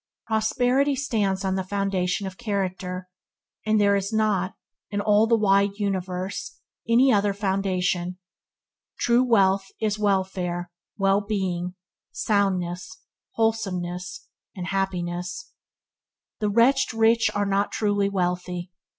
[0.25, 3.07] Prosperity stands on the foundation of character,
[3.67, 4.55] and there is not,
[4.89, 6.57] in all the wide universe,
[6.89, 8.17] any other foundation.
[8.97, 11.75] True wealth is weal, welfare, well being,
[12.11, 12.97] soundness,
[13.35, 14.25] wholeness,
[14.55, 15.53] and happiness.
[16.39, 18.71] The wretched rich are not truly wealthy.